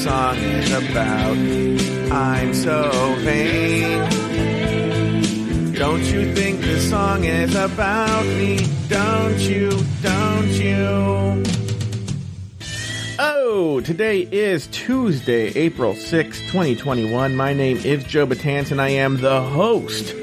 [0.00, 1.36] song is about.
[2.10, 4.08] I'm so vain.
[5.74, 8.66] Don't you think this song is about me?
[8.88, 9.70] Don't you?
[10.00, 11.42] Don't you?
[13.18, 17.36] Oh, today is Tuesday, April sixth, 2021.
[17.36, 20.14] My name is Joe Betance and I am the host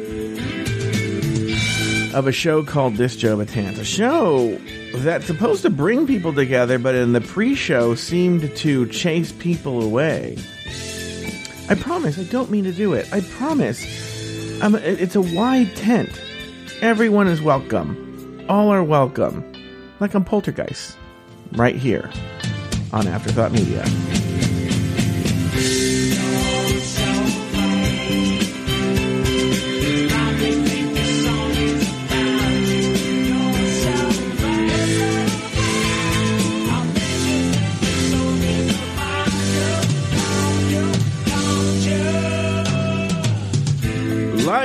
[2.15, 3.77] of a show called This Joe Betance.
[3.77, 4.59] A show
[5.03, 10.37] that's supposed to bring people together, but in the pre-show seemed to chase people away.
[11.69, 13.11] I promise, I don't mean to do it.
[13.13, 13.83] I promise.
[14.61, 16.09] It's a wide tent.
[16.81, 18.45] Everyone is welcome.
[18.49, 19.43] All are welcome.
[19.99, 20.97] Like I'm Poltergeist.
[21.53, 22.11] Right here
[22.93, 23.83] on Afterthought Media.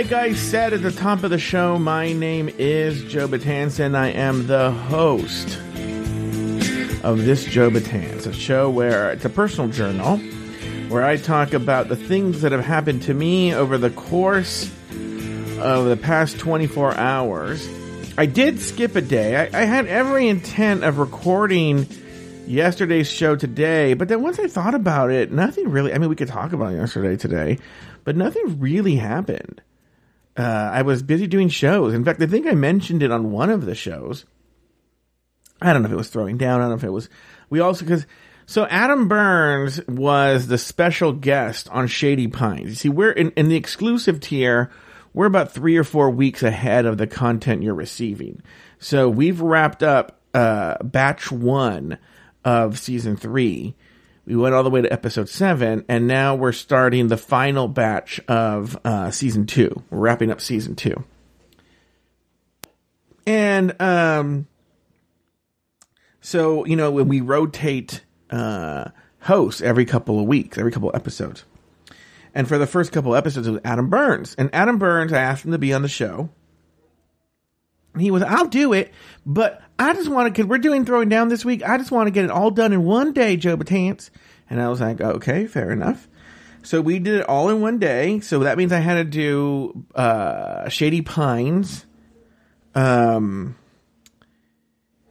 [0.03, 4.09] Like I said at the top of the show, my name is Joe and I
[4.09, 5.57] am the host
[7.05, 10.17] of this Joe Betance, a show where it's a personal journal
[10.89, 14.65] where I talk about the things that have happened to me over the course
[15.61, 17.65] of the past 24 hours.
[18.19, 19.37] I did skip a day.
[19.37, 21.87] I, I had every intent of recording
[22.49, 25.95] yesterday's show today, but then once I thought about it, nothing really.
[25.95, 27.59] I mean, we could talk about yesterday today,
[28.03, 29.63] but nothing really happened.
[30.37, 31.93] Uh, I was busy doing shows.
[31.95, 34.25] In fact, I think I mentioned it on one of the shows.
[35.61, 36.61] I don't know if it was throwing down.
[36.61, 37.09] I don't know if it was.
[37.51, 38.07] We also because
[38.47, 42.69] so Adam Burns was the special guest on Shady Pines.
[42.69, 44.71] You see, we're in, in the exclusive tier.
[45.15, 48.43] We're about three or four weeks ahead of the content you're receiving.
[48.79, 51.99] So we've wrapped up uh, batch one
[52.45, 53.77] of season three.
[54.25, 58.21] We went all the way to episode seven, and now we're starting the final batch
[58.29, 59.83] of uh, season two.
[59.91, 61.05] We're wrapping up season two.
[63.27, 64.47] And um,
[66.21, 70.95] so, you know, when we rotate uh, hosts every couple of weeks, every couple of
[70.97, 71.45] episodes.
[72.35, 74.35] And for the first couple of episodes, it was Adam Burns.
[74.37, 76.31] And Adam Burns, I asked him to be on the show.
[77.99, 78.93] He was, I'll do it,
[79.27, 82.07] but I just want to, because we're doing Throwing Down this week, I just want
[82.07, 84.11] to get it all done in one day, Joe Betance.
[84.49, 86.09] And I was like, okay, fair enough.
[86.63, 88.21] So we did it all in one day.
[88.21, 91.85] So that means I had to do uh, Shady Pines
[92.75, 93.57] um,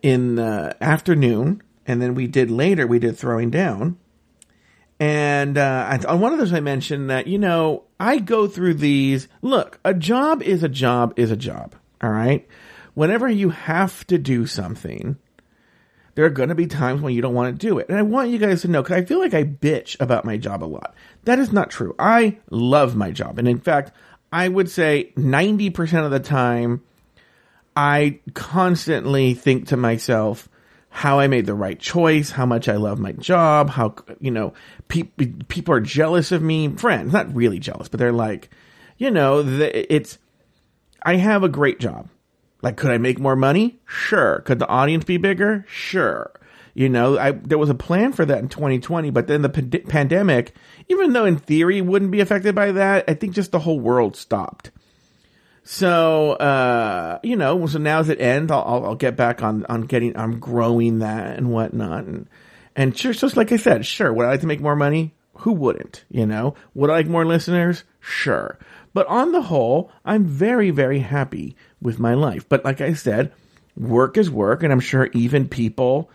[0.02, 1.62] in the afternoon.
[1.86, 3.98] And then we did later, we did Throwing Down.
[5.00, 9.28] And uh, on one of those, I mentioned that, you know, I go through these.
[9.42, 11.76] Look, a job is a job is a job.
[12.02, 12.48] All right
[12.94, 15.18] whenever you have to do something,
[16.16, 17.88] there are going to be times when you don't want to do it.
[17.90, 20.38] And I want you guys to know, because I feel like I bitch about my
[20.38, 20.94] job a lot.
[21.24, 21.96] That is not true.
[21.98, 23.40] I love my job.
[23.40, 23.94] And in fact,
[24.32, 26.82] I would say 90% of the time,
[27.76, 30.50] I constantly think to myself,
[30.90, 34.54] how I made the right choice, how much I love my job, how, you know,
[34.90, 36.68] pe- people are jealous of me.
[36.76, 38.50] Friends, not really jealous, but they're like,
[38.98, 40.18] you know, the, it's,
[41.02, 42.10] I have a great job.
[42.62, 43.80] Like, could I make more money?
[43.86, 44.40] Sure.
[44.42, 45.66] Could the audience be bigger?
[45.68, 46.32] Sure.
[46.74, 50.54] You know, I, there was a plan for that in 2020, but then the pandemic,
[50.88, 54.16] even though in theory wouldn't be affected by that, I think just the whole world
[54.16, 54.72] stopped.
[55.64, 59.66] So, uh, you know, so now as it ends, I'll, I'll, I'll, get back on,
[59.68, 62.06] on getting, I'm growing that and whatnot.
[62.06, 62.28] And,
[62.76, 65.14] and sure, just like I said, sure, would I like to make more money?
[65.40, 66.06] Who wouldn't?
[66.10, 67.84] You know, would I like more listeners?
[68.00, 68.58] Sure.
[68.94, 72.48] But on the whole, I'm very, very happy with my life.
[72.50, 73.32] But like I said,
[73.78, 76.10] work is work, and I'm sure even people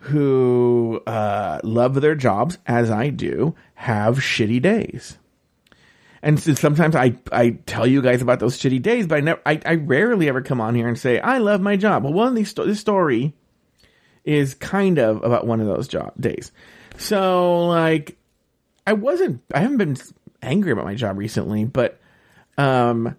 [0.00, 5.18] who uh, love their jobs, as I do, have shitty days.
[6.22, 9.40] And so sometimes I, I tell you guys about those shitty days, but I never,
[9.46, 12.02] I, I rarely ever come on here and say, I love my job.
[12.02, 13.34] Well, one of these, this story
[14.24, 16.50] is kind of about one of those job days.
[16.96, 18.16] So like,
[18.86, 19.96] I wasn't, I haven't been
[20.42, 22.00] angry about my job recently, but,
[22.58, 23.16] um,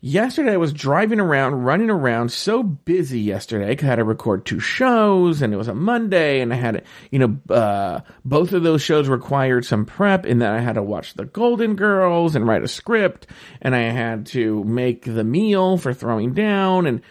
[0.00, 3.76] yesterday I was driving around, running around, so busy yesterday.
[3.78, 7.18] I had to record two shows, and it was a Monday, and I had you
[7.18, 11.14] know, uh, both of those shows required some prep, and then I had to watch
[11.14, 13.26] the Golden Girls and write a script,
[13.60, 17.02] and I had to make the meal for throwing down, and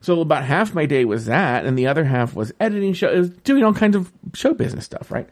[0.00, 3.64] so about half my day was that, and the other half was editing shows, doing
[3.64, 5.28] all kinds of show business stuff, right?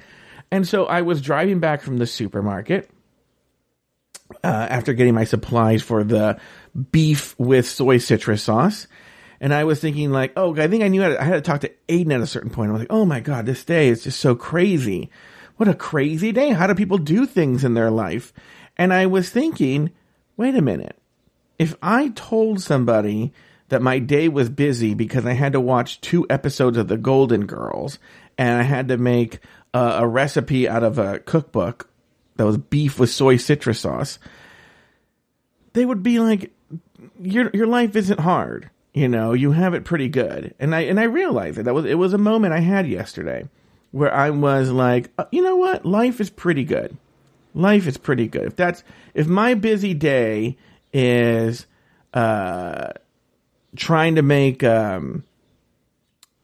[0.50, 2.90] And so I was driving back from the supermarket.
[4.42, 6.38] Uh, after getting my supplies for the
[6.92, 8.86] beef with soy citrus sauce.
[9.40, 11.40] And I was thinking like, oh, I think I knew how to, I had to
[11.40, 12.70] talk to Aiden at a certain point.
[12.70, 15.10] I was like, oh my God, this day is just so crazy.
[15.56, 16.50] what a crazy day.
[16.50, 18.32] How do people do things in their life?
[18.76, 19.90] And I was thinking,
[20.36, 20.98] wait a minute.
[21.58, 23.32] If I told somebody
[23.68, 27.46] that my day was busy because I had to watch two episodes of The Golden
[27.46, 27.98] Girls
[28.38, 29.40] and I had to make
[29.74, 31.90] a, a recipe out of a cookbook
[32.36, 34.18] that was beef with soy citrus sauce,
[35.72, 36.52] they would be like,
[37.20, 38.70] your your life isn't hard.
[38.94, 40.54] You know, you have it pretty good.
[40.58, 43.46] And I and I realized that that was it was a moment I had yesterday
[43.90, 45.84] where I was like, uh, you know what?
[45.84, 46.96] Life is pretty good.
[47.54, 48.44] Life is pretty good.
[48.44, 48.82] If that's
[49.14, 50.56] if my busy day
[50.92, 51.66] is
[52.14, 52.92] uh
[53.76, 55.24] trying to make um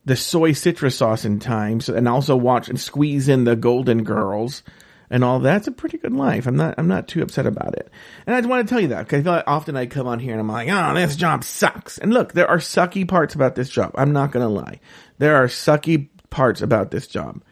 [0.05, 4.05] the soy citrus sauce in time so, and also watch and squeeze in the golden
[4.05, 4.62] girls
[5.12, 6.47] and all that's a pretty good life.
[6.47, 7.91] I'm not I'm not too upset about it.
[8.26, 10.32] And I just want to tell you that because like often I come on here
[10.32, 11.99] and I'm like, oh, this job sucks.
[11.99, 13.93] And look, there are sucky parts about this job.
[13.94, 14.81] I'm not gonna lie.
[15.19, 17.43] There are sucky parts about this job.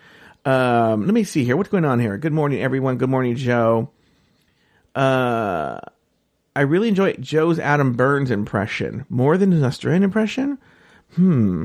[0.46, 1.54] Um, let me see here.
[1.54, 2.16] What's going on here?
[2.16, 2.96] Good morning, everyone.
[2.96, 3.90] Good morning, Joe.
[4.94, 5.80] Uh,
[6.56, 10.56] I really enjoy Joe's Adam Burns impression more than his Australian impression.
[11.14, 11.64] Hmm.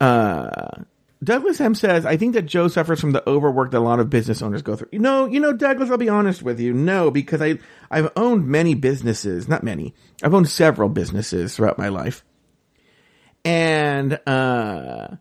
[0.00, 0.82] Uh,
[1.22, 4.10] Douglas M says, I think that Joe suffers from the overwork that a lot of
[4.10, 4.88] business owners go through.
[4.90, 6.72] You know, you know, Douglas, I'll be honest with you.
[6.72, 7.58] No, because I,
[7.90, 9.94] I've owned many businesses, not many.
[10.22, 12.24] I've owned several businesses throughout my life.
[13.44, 15.16] And, uh,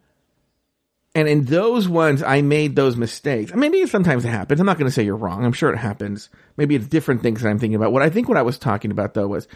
[1.13, 3.53] and in those ones, I made those mistakes.
[3.53, 4.59] Maybe sometimes it happens.
[4.59, 5.43] I'm not going to say you're wrong.
[5.43, 6.29] I'm sure it happens.
[6.55, 7.91] Maybe it's different things that I'm thinking about.
[7.91, 9.47] What I think what I was talking about though was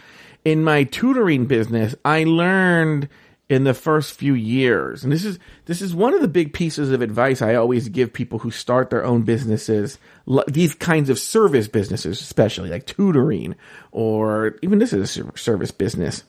[0.43, 3.07] in my tutoring business, I learned
[3.47, 5.03] in the first few years.
[5.03, 8.13] And this is this is one of the big pieces of advice I always give
[8.13, 9.99] people who start their own businesses,
[10.47, 13.55] these kinds of service businesses, especially like tutoring
[13.91, 16.23] or even this is a service business.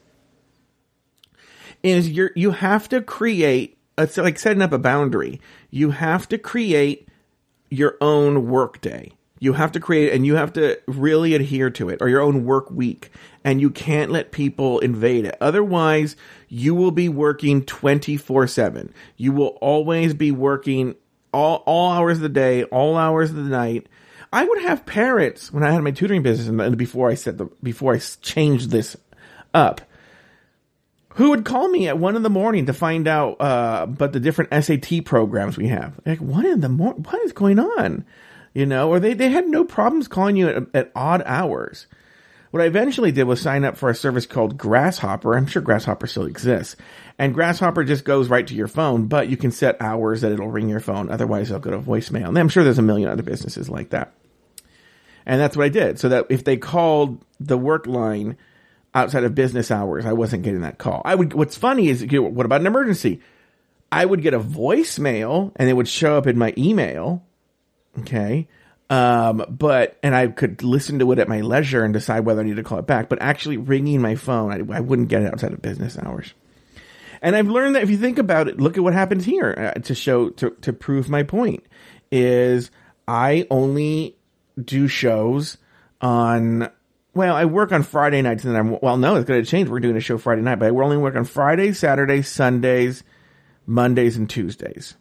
[1.82, 5.40] Is you you have to create it's like setting up a boundary.
[5.70, 7.08] You have to create
[7.70, 9.12] your own workday.
[9.38, 12.44] You have to create and you have to really adhere to it or your own
[12.44, 13.10] work week
[13.44, 15.36] and you can't let people invade it.
[15.40, 16.16] Otherwise,
[16.48, 18.92] you will be working 24 7.
[19.16, 20.94] You will always be working
[21.32, 23.88] all, all hours of the day, all hours of the night.
[24.32, 27.46] I would have parents when I had my tutoring business and before I said the,
[27.62, 28.96] before I changed this
[29.54, 29.80] up,
[31.10, 34.20] who would call me at one in the morning to find out, uh, but the
[34.20, 35.98] different SAT programs we have.
[36.04, 37.04] Like, one in the morning?
[37.04, 38.04] What is going on?
[38.56, 41.86] You know, or they, they had no problems calling you at, at odd hours.
[42.52, 45.36] What I eventually did was sign up for a service called Grasshopper.
[45.36, 46.74] I'm sure Grasshopper still exists.
[47.18, 50.48] And Grasshopper just goes right to your phone, but you can set hours that it'll
[50.48, 51.10] ring your phone.
[51.10, 52.28] Otherwise, it'll go to voicemail.
[52.28, 54.14] And I'm sure there's a million other businesses like that.
[55.26, 55.98] And that's what I did.
[55.98, 58.38] So that if they called the work line
[58.94, 61.02] outside of business hours, I wasn't getting that call.
[61.04, 63.20] I would, what's funny is, what about an emergency?
[63.92, 67.25] I would get a voicemail and it would show up in my email.
[68.00, 68.48] Okay.
[68.88, 72.44] Um, but, and I could listen to it at my leisure and decide whether I
[72.44, 75.32] need to call it back, but actually ringing my phone, I, I wouldn't get it
[75.32, 76.34] outside of business hours.
[77.20, 79.80] And I've learned that if you think about it, look at what happens here uh,
[79.80, 81.64] to show, to, to prove my point
[82.12, 82.70] is
[83.08, 84.16] I only
[84.62, 85.58] do shows
[86.00, 86.70] on,
[87.14, 89.68] well, I work on Friday nights and then I'm, well, no, it's going to change.
[89.68, 93.02] We're doing a show Friday night, but will only work on Fridays, Saturdays, Sundays,
[93.66, 94.94] Mondays, and Tuesdays.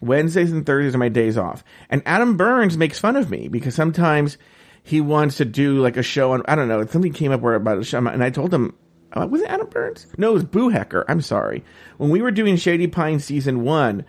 [0.00, 1.62] Wednesdays and Thursdays are my days off.
[1.88, 4.38] And Adam Burns makes fun of me because sometimes
[4.82, 7.54] he wants to do like a show on, I don't know, something came up where
[7.54, 8.74] about a show, and I told him,
[9.12, 10.06] uh, was it Adam Burns?
[10.16, 11.04] No, it was Boo Hecker.
[11.08, 11.64] I'm sorry.
[11.98, 14.04] When we were doing Shady Pine season one,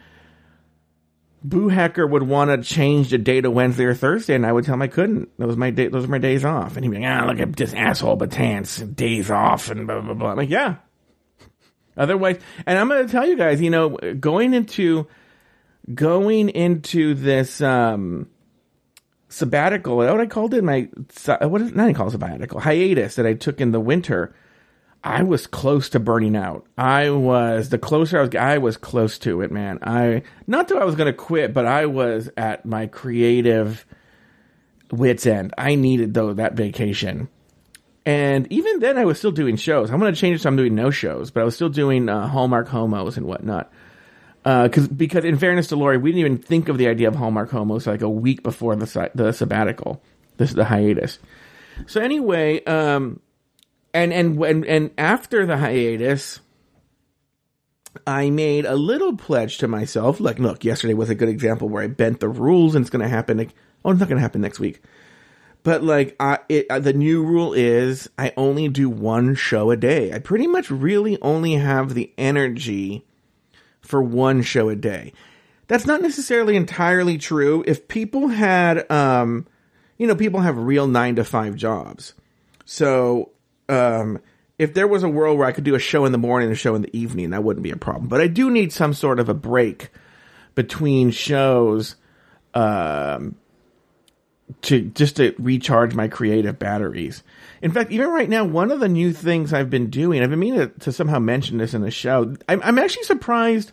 [1.43, 4.63] Boo Hecker would want to change the day to Wednesday or Thursday, and I would
[4.63, 5.29] tell him I couldn't.
[5.39, 6.75] Those my day, those are my days off.
[6.75, 10.13] And he'd be like, ah, look at this asshole Betance, days off, and blah, blah,
[10.13, 10.31] blah.
[10.31, 10.75] I'm like, yeah.
[11.98, 15.07] Otherwise, and I'm going to tell you guys, you know, going into
[15.93, 18.29] going into this um,
[19.29, 20.89] sabbatical, what I called it, my
[21.41, 24.35] what is not I call it sabbatical hiatus that I took in the winter.
[25.03, 26.67] I was close to burning out.
[26.77, 28.35] I was the closer I was.
[28.35, 29.79] I was close to it, man.
[29.81, 33.85] I not that I was going to quit, but I was at my creative
[34.91, 35.55] wits end.
[35.57, 37.29] I needed though that vacation,
[38.05, 39.89] and even then, I was still doing shows.
[39.89, 42.07] I'm going to change it so I'm doing no shows, but I was still doing
[42.07, 43.71] uh, Hallmark homos and whatnot
[44.43, 47.15] because uh, because in fairness to Lori, we didn't even think of the idea of
[47.15, 50.01] Hallmark Homos like a week before the the sabbatical,
[50.38, 51.19] this is the hiatus.
[51.88, 53.19] So anyway, um,
[53.93, 56.39] and and when and after the hiatus,
[58.07, 60.19] I made a little pledge to myself.
[60.19, 63.03] Like, look, yesterday was a good example where I bent the rules, and it's going
[63.03, 63.38] to happen.
[63.38, 63.53] Like,
[63.86, 64.81] oh, it's not going to happen next week.
[65.63, 69.77] But like, I, it, uh, the new rule is I only do one show a
[69.77, 70.12] day.
[70.12, 73.05] I pretty much really only have the energy
[73.81, 75.13] for one show a day.
[75.67, 77.63] that's not necessarily entirely true.
[77.65, 79.47] If people had, um,
[79.97, 82.13] you know, people have real nine to five jobs.
[82.65, 83.31] So,
[83.69, 84.19] um,
[84.59, 86.53] if there was a world where I could do a show in the morning and
[86.53, 88.09] a show in the evening, that wouldn't be a problem.
[88.09, 89.89] But I do need some sort of a break
[90.55, 91.95] between shows,
[92.53, 93.35] um,
[94.63, 97.24] to just to recharge my creative batteries.
[97.62, 100.39] In fact, even right now, one of the new things I've been doing, I've been
[100.39, 102.36] meaning to, to somehow mention this in the show.
[102.50, 103.72] I'm, I'm actually surprised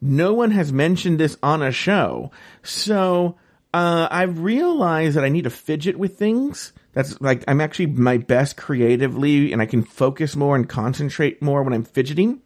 [0.00, 2.30] no one has mentioned this on a show.
[2.62, 3.36] So
[3.72, 6.72] uh, I've realized that I need to fidget with things.
[6.92, 11.62] That's like I'm actually my best creatively, and I can focus more and concentrate more
[11.62, 12.40] when I'm fidgeting.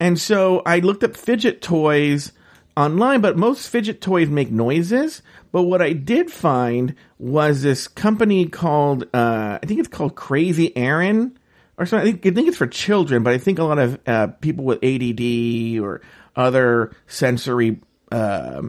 [0.00, 2.32] And so I looked up fidget toys
[2.76, 5.22] online, but most fidget toys make noises.
[5.52, 10.76] But what I did find was this company called, uh, I think it's called Crazy
[10.76, 11.38] Aaron
[11.78, 12.08] or something.
[12.08, 14.64] I think, I think it's for children, but I think a lot of uh, people
[14.64, 16.00] with ADD or
[16.36, 18.62] other sensory uh,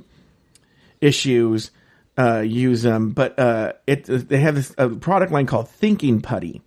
[1.02, 1.72] issues
[2.18, 3.12] use them.
[3.12, 6.62] But uh, it they have this a product line called Thinking Putty.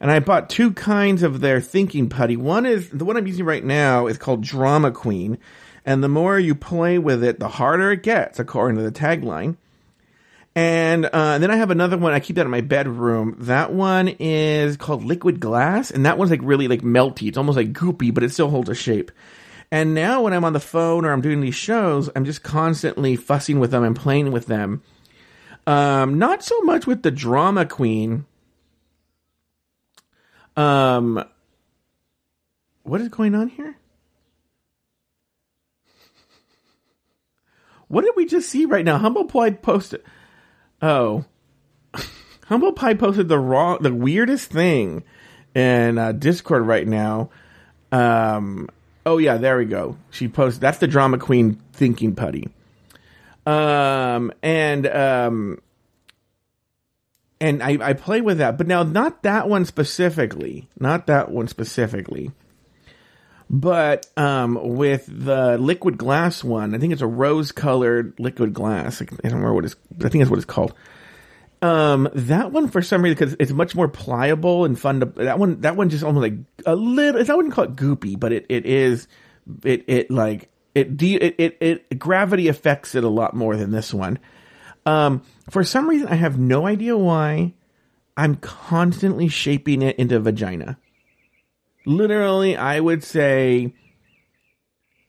[0.00, 2.36] And I bought two kinds of their thinking putty.
[2.36, 5.36] One is the one I'm using right now is called Drama Queen,
[5.84, 9.56] and the more you play with it, the harder it gets, according to the tagline.
[10.54, 12.12] And uh, then I have another one.
[12.12, 13.36] I keep that in my bedroom.
[13.38, 17.28] That one is called Liquid Glass, and that one's like really like melty.
[17.28, 19.12] It's almost like goopy, but it still holds a shape.
[19.70, 23.14] And now when I'm on the phone or I'm doing these shows, I'm just constantly
[23.14, 24.82] fussing with them and playing with them.
[25.66, 28.26] Um, not so much with the drama queen.
[30.56, 31.24] Um,
[32.82, 33.76] what is going on here?
[37.90, 38.98] What did we just see right now?
[38.98, 40.04] Humble Pie posted.
[40.80, 41.24] Oh,
[42.46, 45.02] Humble Pie posted the wrong, the weirdest thing
[45.56, 47.30] in uh, Discord right now.
[47.90, 48.68] Um,
[49.04, 49.96] oh yeah, there we go.
[50.10, 50.60] She posted.
[50.60, 52.48] That's the drama queen thinking putty.
[53.44, 55.60] Um, and um,
[57.40, 61.48] and I, I play with that, but now not that one specifically, not that one
[61.48, 62.30] specifically.
[63.52, 69.02] But um, with the liquid glass one, I think it's a rose colored liquid glass.
[69.02, 69.74] I don't remember what it's.
[70.04, 70.72] I think that's what it's called.
[71.60, 75.06] Um, that one for some reason because it's much more pliable and fun to.
[75.06, 77.28] That one, that one just almost like a little.
[77.28, 79.08] I wouldn't call it goopy, but it, it is.
[79.64, 83.92] It it like it, it it it gravity affects it a lot more than this
[83.92, 84.20] one.
[84.86, 87.54] Um, for some reason, I have no idea why.
[88.16, 90.78] I'm constantly shaping it into vagina
[91.90, 93.74] literally, I would say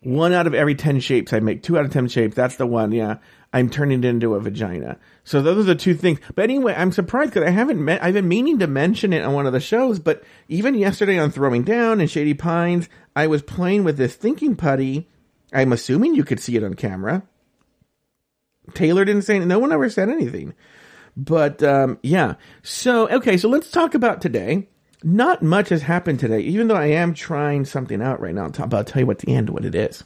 [0.02, 2.66] one out of every 10 shapes I make, two out of 10 shapes, that's the
[2.66, 3.18] one, yeah,
[3.54, 4.98] I'm turning it into a vagina.
[5.24, 6.20] So those are the two things.
[6.34, 9.34] But anyway, I'm surprised because I haven't met, I've been meaning to mention it on
[9.34, 13.44] one of the shows, but even yesterday on Throwing Down and Shady Pines, I was
[13.44, 15.08] playing with this thinking putty.
[15.54, 17.24] I'm assuming you could see it on camera.
[18.74, 20.54] Taylor didn't say, no one ever said anything.
[21.18, 22.36] But, um, yeah.
[22.64, 24.70] So, okay, so let's talk about today
[25.04, 28.50] not much has happened today, even though I am trying something out right now.
[28.50, 30.04] But I'll tell you what the end what it is.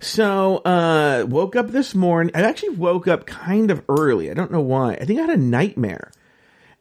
[0.00, 2.34] So, uh, woke up this morning.
[2.34, 4.30] I actually woke up kind of early.
[4.30, 4.94] I don't know why.
[4.94, 6.10] I think I had a nightmare.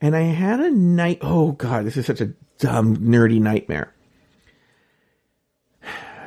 [0.01, 1.19] And I had a night.
[1.21, 3.93] Oh, God, this is such a dumb, nerdy nightmare.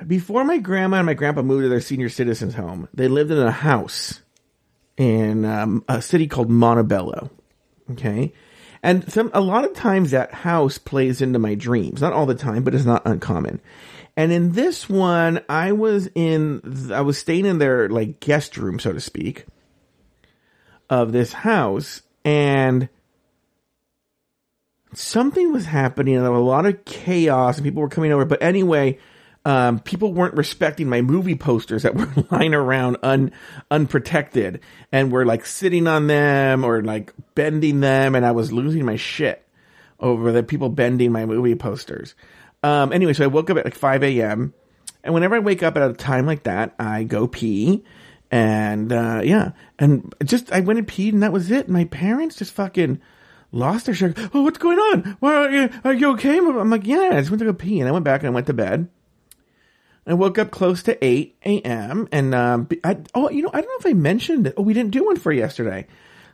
[0.07, 3.39] Before my grandma and my grandpa moved to their senior citizens home, they lived in
[3.39, 4.21] a house
[4.97, 7.31] in um, a city called Montebello.
[7.93, 8.33] Okay.
[8.85, 12.03] And some, a lot of times that house plays into my dreams.
[12.03, 13.63] Not all the time, but it's not uncommon.
[14.15, 18.79] And in this one, I was in, I was staying in their like guest room,
[18.79, 19.47] so to speak,
[20.91, 22.91] of this house and
[24.93, 28.27] something was happening and there was a lot of chaos and people were coming over.
[28.27, 28.99] But anyway,
[29.45, 33.33] um, people weren't respecting my movie posters that were lying around un,
[33.71, 34.61] unprotected
[34.91, 38.15] and were like sitting on them or like bending them.
[38.15, 39.47] And I was losing my shit
[40.01, 42.15] over the people bending my movie posters.
[42.63, 44.55] Um, anyway, so I woke up at like 5 a.m.
[45.03, 47.85] And whenever I wake up at a time like that, I go pee.
[48.31, 49.53] And, uh, yeah.
[49.79, 51.69] And just, I went and peed and that was it.
[51.69, 53.01] My parents just fucking,
[53.53, 54.19] lost their shit.
[54.33, 55.17] Oh, what's going on?
[55.21, 56.39] Why are you, are you okay?
[56.39, 57.81] I'm like, yeah, I just went to go pee.
[57.81, 58.89] And I went back and I went to bed.
[60.07, 62.09] I woke up close to 8 a.m.
[62.13, 64.55] and, um, I, oh, you know, I don't know if I mentioned it.
[64.57, 65.87] Oh, we didn't do one for yesterday.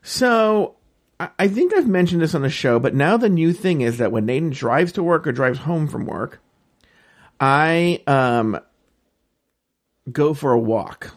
[0.02, 0.76] So
[1.20, 3.98] I, I think I've mentioned this on the show, but now the new thing is
[3.98, 6.40] that when Nathan drives to work or drives home from work,
[7.38, 8.58] I, um,
[10.10, 11.14] go for a walk.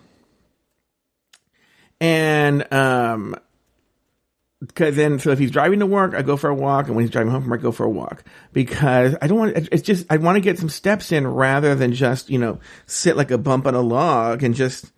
[1.99, 3.35] And, um,
[4.67, 7.03] because then so if he's driving to work, I go for a walk, and when
[7.03, 9.57] he's driving home from work, I go for a walk because I don't want.
[9.71, 13.17] It's just I want to get some steps in rather than just you know sit
[13.17, 14.91] like a bump on a log and just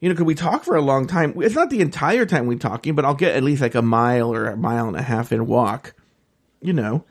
[0.00, 1.32] you know, could we talk for a long time?
[1.36, 4.34] It's not the entire time we're talking, but I'll get at least like a mile
[4.34, 5.94] or a mile and a half in walk,
[6.60, 7.04] you know,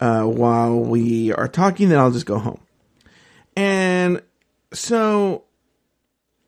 [0.00, 1.88] uh, while we are talking.
[1.88, 2.60] Then I'll just go home,
[3.56, 4.22] and
[4.72, 5.44] so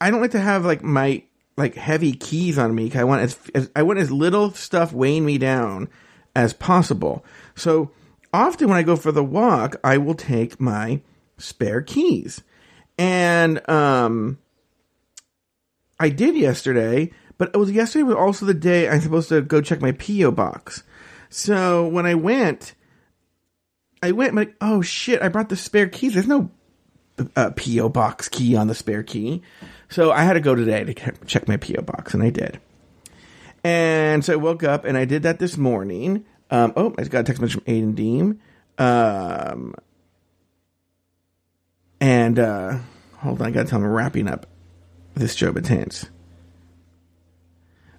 [0.01, 1.23] I don't like to have like my
[1.59, 2.91] like heavy keys on me.
[2.95, 5.89] I want as, as I want as little stuff weighing me down
[6.35, 7.25] as possible.
[7.57, 7.91] So
[8.33, 11.03] often when I go for the walk, I will take my
[11.37, 12.43] spare keys.
[12.97, 14.39] And um
[16.01, 19.61] I did yesterday, but it was yesterday was also the day I'm supposed to go
[19.61, 20.85] check my PO box.
[21.29, 22.75] So when I went,
[24.01, 26.15] I went I'm like, oh shit, I brought the spare keys.
[26.15, 26.53] There's no
[27.37, 29.43] uh, PO box key on the spare key.
[29.89, 32.61] So I had to go today to check my PO box, and I did.
[33.65, 36.25] And so I woke up and I did that this morning.
[36.51, 38.41] Um, oh, I got a text message from Aiden Deem.
[38.79, 39.75] Um,
[42.01, 42.79] and uh,
[43.17, 44.47] hold on, I got to tell him I'm wrapping up
[45.15, 46.09] this Joe Betance.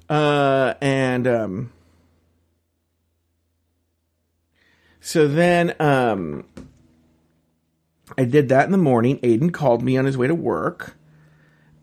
[0.09, 1.71] Uh, and um,
[5.01, 6.45] so then um,
[8.17, 9.19] I did that in the morning.
[9.19, 10.95] Aiden called me on his way to work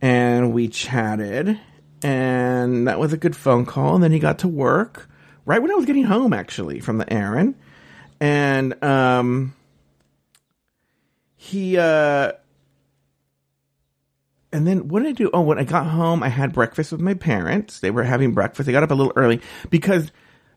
[0.00, 1.58] and we chatted
[2.02, 5.08] and that was a good phone call and then he got to work
[5.44, 7.54] right when I was getting home actually from the errand
[8.20, 9.54] and um
[11.36, 12.32] he uh
[14.52, 15.30] and then what did I do?
[15.34, 17.80] Oh, when I got home, I had breakfast with my parents.
[17.80, 18.66] They were having breakfast.
[18.66, 20.10] They got up a little early because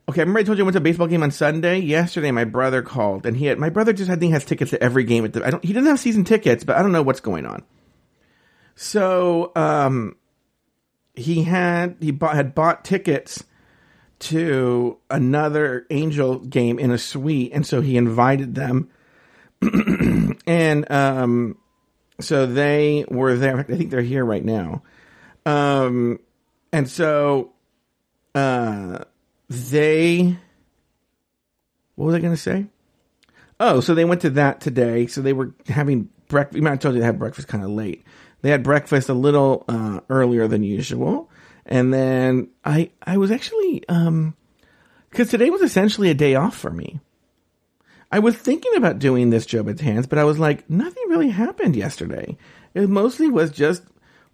[0.09, 1.77] Okay, I remember I told you I went to a baseball game on Sunday.
[1.77, 4.81] Yesterday, my brother called, and he had my brother just I think has tickets to
[4.81, 5.23] every game.
[5.23, 5.63] At the, I don't.
[5.63, 7.63] He doesn't have season tickets, but I don't know what's going on.
[8.73, 10.15] So, um,
[11.13, 13.43] he had he bought had bought tickets
[14.17, 18.89] to another Angel game in a suite, and so he invited them,
[20.47, 21.55] and um,
[22.19, 23.59] so they were there.
[23.59, 24.81] I think they're here right now,
[25.45, 26.19] um,
[26.73, 27.53] and so
[28.36, 29.03] uh
[29.49, 30.38] they
[31.95, 32.67] what was I going to say?
[33.59, 35.07] Oh, so they went to that today.
[35.07, 36.55] So they were having breakfast.
[36.55, 38.05] You might have told you they had breakfast kind of late.
[38.41, 41.29] They had breakfast a little uh, earlier than usual,
[41.65, 44.33] and then I I was actually um
[45.09, 47.01] because today was essentially a day off for me.
[48.12, 51.75] I was thinking about doing this Joe hands, but I was like, nothing really happened
[51.75, 52.38] yesterday.
[52.73, 53.83] It mostly was just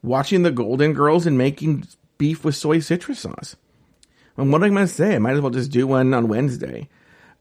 [0.04, 3.56] watching the Golden Girls and making beef with soy citrus sauce.
[4.38, 5.15] And what am I going to say?
[5.15, 6.89] I might as well just do one on Wednesday.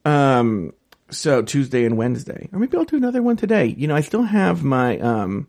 [0.04, 0.72] Um,
[1.10, 3.66] so Tuesday and Wednesday, or maybe I'll do another one today.
[3.66, 5.48] You know, I still have my, um,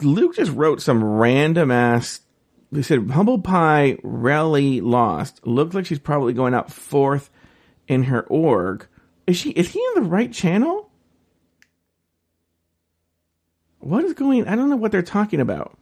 [0.00, 2.20] Luke just wrote some random ass.
[2.72, 5.44] He said humble pie rarely lost.
[5.46, 7.30] Looks like she's probably going up fourth
[7.88, 8.86] in her org.
[9.26, 9.50] Is she?
[9.50, 10.90] Is he in the right channel?
[13.80, 14.46] What is going?
[14.46, 15.76] I don't know what they're talking about.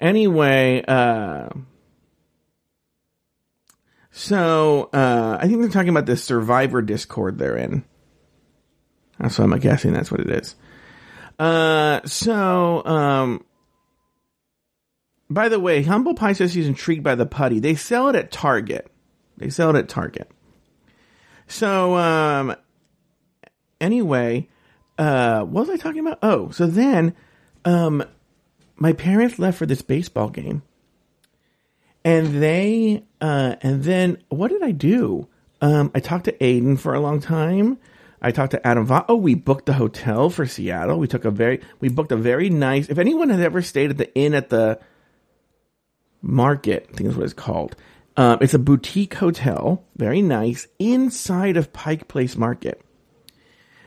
[0.00, 1.48] Anyway, uh,
[4.10, 7.84] so uh, I think they're talking about the Survivor Discord they're in.
[9.18, 10.54] That's So I'm guessing that's what it is.
[11.38, 13.44] Uh, so um,
[15.30, 17.60] by the way, Humble Pie says he's intrigued by the putty.
[17.60, 18.90] They sell it at Target.
[19.36, 20.30] They sell it at Target.
[21.46, 22.56] So um,
[23.80, 24.48] anyway,
[24.98, 26.18] uh, what was I talking about?
[26.22, 27.14] Oh, so then
[27.64, 28.04] um,
[28.78, 30.62] my parents left for this baseball game,
[32.04, 35.28] and they uh, and then what did I do?
[35.60, 37.78] Um, I talked to Aiden for a long time.
[38.20, 38.88] I talked to Adam.
[39.08, 40.98] Oh, we booked the hotel for Seattle.
[40.98, 42.88] We took a very we booked a very nice.
[42.88, 44.80] If anyone has ever stayed at the inn at the
[46.22, 47.76] market, I think is what it's called.
[48.16, 52.82] Um, it's a boutique hotel, very nice, inside of Pike Place Market.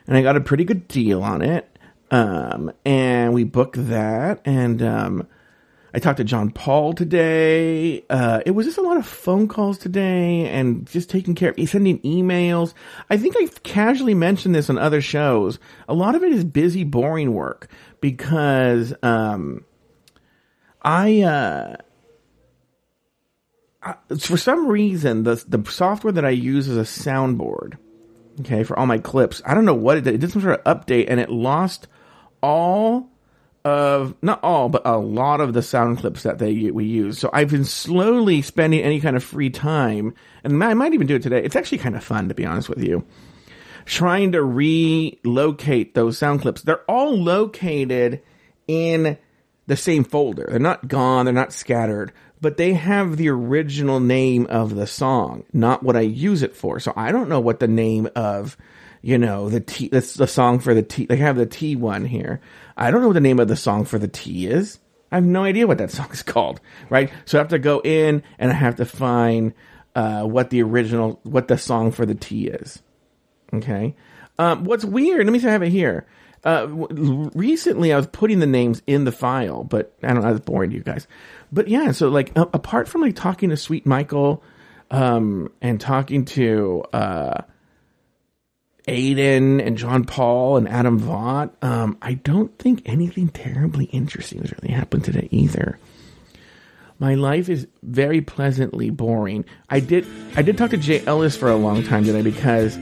[0.08, 1.68] And I got a pretty good deal on it.
[2.12, 4.42] Um, and we booked that.
[4.46, 5.28] And um,
[5.94, 8.04] I talked to John Paul today.
[8.10, 11.70] Uh, it was just a lot of phone calls today and just taking care of
[11.70, 12.74] sending emails.
[13.10, 15.58] I think I've casually mentioned this on other shows.
[15.88, 17.70] A lot of it is busy, boring work
[18.02, 19.66] because um,
[20.82, 21.22] I.
[21.22, 21.78] Uh,
[24.20, 27.78] for some reason, the the software that I use is a soundboard.
[28.42, 29.42] Okay, for all my clips.
[29.46, 30.14] I don't know what it did.
[30.14, 31.88] It did some sort of update, and it lost
[32.42, 33.10] all
[33.64, 37.20] of not all, but a lot of the sound clips that they we use.
[37.20, 41.16] So I've been slowly spending any kind of free time, and I might even do
[41.16, 41.44] it today.
[41.44, 43.06] It's actually kind of fun, to be honest with you.
[43.86, 46.62] Trying to relocate those sound clips.
[46.62, 48.22] They're all located
[48.68, 49.18] in
[49.68, 50.48] the same folder.
[50.50, 51.26] They're not gone.
[51.26, 56.02] They're not scattered, but they have the original name of the song, not what I
[56.02, 56.80] use it for.
[56.80, 58.58] So I don't know what the name of,
[59.02, 61.06] you know, the T, that's the song for the T.
[61.06, 62.42] They have the T one here.
[62.78, 64.80] I don't know what the name of the song for the T is.
[65.12, 67.12] I have no idea what that song is called, right?
[67.26, 69.54] So I have to go in and I have to find
[69.96, 72.82] uh, what the original, what the song for the T is.
[73.54, 73.96] Okay.
[74.40, 75.26] Um, what's weird?
[75.26, 75.48] Let me see.
[75.48, 76.06] I have it here.
[76.44, 80.30] Uh, w- recently, I was putting the names in the file, but I don't know.
[80.30, 81.08] I was boring to you guys.
[81.52, 84.42] But yeah, so like apart from like talking to Sweet Michael,
[84.90, 87.42] um, and talking to uh,
[88.88, 94.52] Aiden and John Paul and Adam Vaught, um, I don't think anything terribly interesting has
[94.52, 95.78] really happened today either.
[96.98, 99.46] My life is very pleasantly boring.
[99.70, 102.78] I did I did talk to Jay Ellis for a long time today because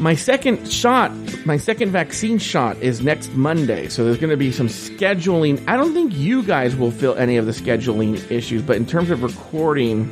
[0.00, 1.12] my second shot,
[1.46, 3.88] my second vaccine shot is next Monday.
[3.88, 5.62] So there's going to be some scheduling.
[5.68, 9.10] I don't think you guys will feel any of the scheduling issues, but in terms
[9.10, 10.10] of recording,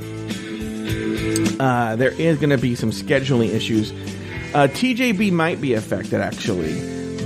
[1.59, 3.93] uh, there is going to be some scheduling issues.
[4.53, 6.75] Uh, TJB might be affected actually,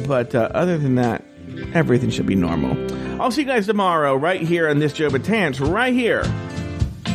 [0.07, 1.25] but uh, other than that,
[1.73, 2.77] everything should be normal.
[3.21, 6.23] I'll see you guys tomorrow right here on this Joe Betance, right here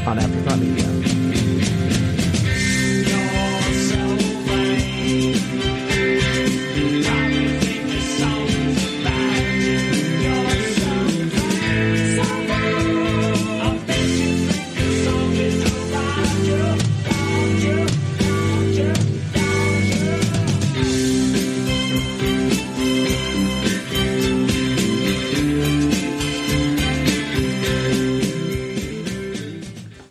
[0.07, 1.08] on Afterthought Media.